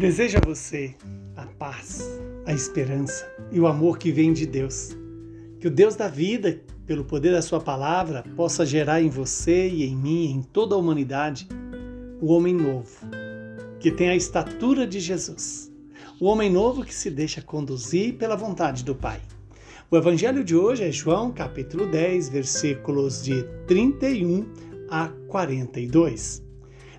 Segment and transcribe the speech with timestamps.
[0.00, 0.94] Desejo a você
[1.36, 2.00] a paz,
[2.46, 4.96] a esperança e o amor que vem de Deus.
[5.60, 9.84] Que o Deus da vida, pelo poder da Sua palavra, possa gerar em você e
[9.84, 11.46] em mim, em toda a humanidade,
[12.18, 12.96] o homem novo,
[13.78, 15.70] que tem a estatura de Jesus.
[16.18, 19.20] O homem novo que se deixa conduzir pela vontade do Pai.
[19.90, 24.46] O evangelho de hoje é João, capítulo 10, versículos de 31
[24.88, 26.49] a 42.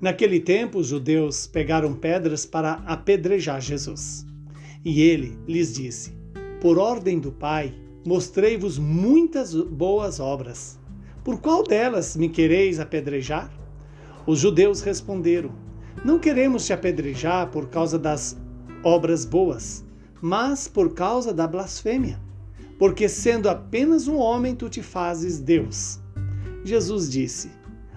[0.00, 4.26] Naquele tempo, os judeus pegaram pedras para apedrejar Jesus.
[4.84, 6.12] E ele lhes disse:
[6.60, 7.74] Por ordem do Pai,
[8.06, 10.78] mostrei-vos muitas boas obras.
[11.24, 13.50] Por qual delas me quereis apedrejar?
[14.26, 15.50] Os judeus responderam:
[16.04, 18.36] Não queremos te apedrejar por causa das
[18.84, 19.82] obras boas,
[20.20, 22.20] mas por causa da blasfêmia.
[22.78, 25.98] Porque sendo apenas um homem, tu te fazes Deus.
[26.62, 27.50] Jesus disse: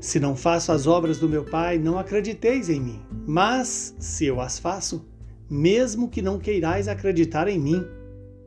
[0.00, 3.02] Se não faço as obras do meu Pai, não acrediteis em mim.
[3.26, 5.06] Mas, se eu as faço,
[5.48, 7.84] mesmo que não queirais acreditar em mim,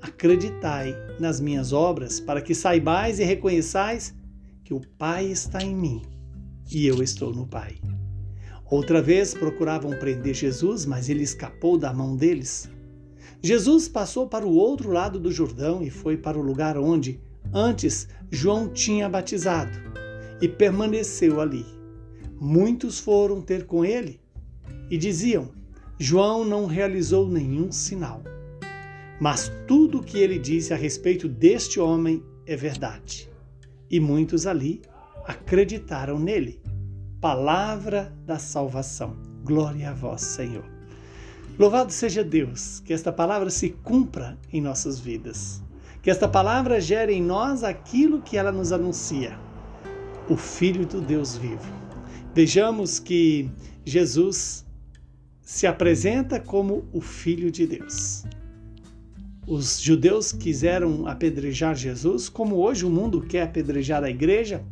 [0.02, 4.16] acreditai nas minhas obras, para que saibais e reconheçais
[4.64, 6.02] que o Pai está em mim
[6.72, 7.76] e eu estou no Pai.
[8.66, 12.68] Outra vez procuravam prender Jesus, mas ele escapou da mão deles.
[13.44, 17.22] Jesus passou para o outro lado do Jordão e foi para o lugar onde,
[17.54, 20.03] antes, João tinha batizado
[20.42, 21.66] e permaneceu ali.
[22.40, 24.20] Muitos foram ter com ele
[24.90, 25.52] e diziam:
[25.98, 28.22] João não realizou nenhum sinal.
[29.20, 33.30] Mas tudo o que ele disse a respeito deste homem é verdade.
[33.90, 34.82] E muitos ali
[35.26, 36.62] acreditaram nele.
[37.22, 39.16] Palavra da salvação.
[39.46, 40.66] Glória a vós, Senhor.
[41.58, 45.64] Louvado seja Deus, que esta palavra se cumpra em nossas vidas.
[46.02, 49.40] Que esta palavra gere em nós aquilo que ela nos anuncia
[50.30, 51.68] o Filho do Deus vivo.
[52.34, 53.50] Vejamos que
[53.86, 54.66] Jesus
[55.42, 58.24] se apresenta como o Filho de Deus.
[59.46, 64.64] Os judeus quiseram apedrejar Jesus, como hoje o mundo quer apedrejar a igreja,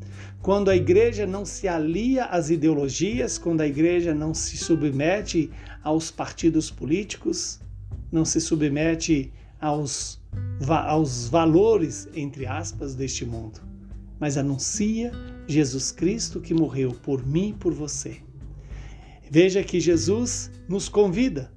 [0.42, 5.52] quando a igreja não se alia às ideologias, quando a igreja não se submete
[5.84, 7.60] aos partidos políticos,
[8.10, 10.20] não se submete aos,
[10.68, 13.72] aos valores, entre aspas, deste mundo
[14.22, 15.12] mas anuncia
[15.48, 18.18] Jesus Cristo que morreu por mim e por você.
[19.32, 21.52] Veja que Jesus nos convida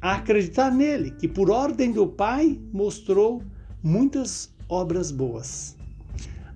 [0.00, 3.42] a acreditar nele, que por ordem do Pai mostrou
[3.82, 5.76] muitas obras boas.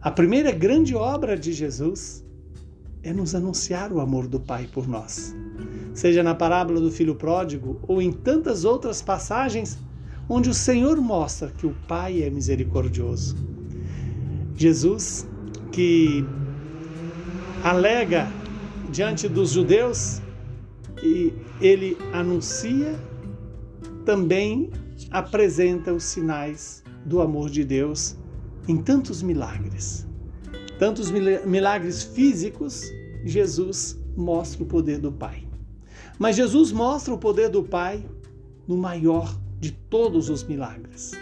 [0.01, 2.25] A primeira grande obra de Jesus
[3.03, 5.35] é nos anunciar o amor do Pai por nós.
[5.93, 9.79] Seja na parábola do filho pródigo ou em tantas outras passagens
[10.27, 13.37] onde o Senhor mostra que o Pai é misericordioso.
[14.57, 15.27] Jesus
[15.75, 16.25] que
[17.65, 18.29] alega
[18.93, 20.23] diante dos judeus
[20.97, 22.95] que ele anuncia,
[24.07, 24.71] também
[25.11, 28.17] apresenta os sinais do amor de Deus
[28.69, 30.07] em tantos milagres.
[30.79, 32.83] Tantos milagres físicos,
[33.25, 35.45] Jesus mostra o poder do Pai.
[36.21, 38.05] Mas Jesus mostra o poder do Pai
[38.69, 41.13] no maior de todos os milagres,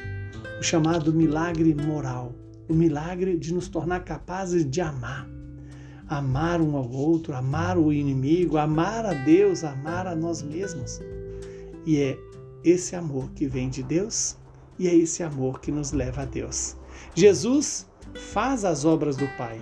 [0.60, 2.34] o chamado milagre moral
[2.68, 5.28] o milagre de nos tornar capazes de amar.
[6.08, 11.00] Amar um ao outro, amar o inimigo, amar a Deus, amar a nós mesmos.
[11.86, 12.18] E é
[12.64, 14.36] esse amor que vem de Deus
[14.78, 16.76] e é esse amor que nos leva a Deus.
[17.14, 19.60] Jesus faz as obras do Pai.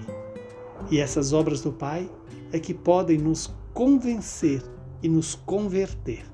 [0.91, 2.11] E essas obras do Pai
[2.53, 4.63] é que podem nos convencer
[5.03, 6.25] e nos converter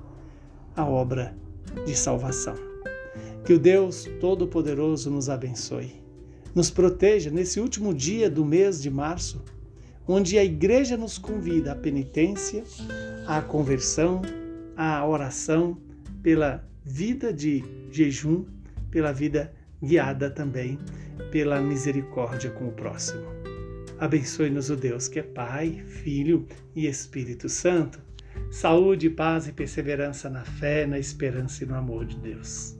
[0.75, 1.37] à obra
[1.85, 2.55] de salvação.
[3.45, 6.06] Que o Deus Todo-Poderoso nos abençoe
[6.57, 9.45] nos proteja nesse último dia do mês de março,
[10.07, 12.63] onde a igreja nos convida à penitência,
[13.27, 14.23] à conversão,
[14.75, 15.77] à oração,
[16.23, 18.43] pela vida de jejum,
[18.89, 20.79] pela vida guiada também
[21.31, 23.27] pela misericórdia com o próximo.
[23.99, 27.99] Abençoe-nos o Deus que é Pai, Filho e Espírito Santo.
[28.49, 32.76] Saúde, paz e perseverança na fé, na esperança e no amor de Deus.